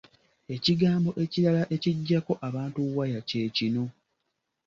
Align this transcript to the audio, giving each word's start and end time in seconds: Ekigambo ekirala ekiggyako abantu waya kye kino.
Ekigambo 0.55 1.09
ekirala 1.23 1.63
ekiggyako 1.75 2.33
abantu 2.47 2.79
waya 2.95 3.19
kye 3.29 3.43
kino. 3.57 3.85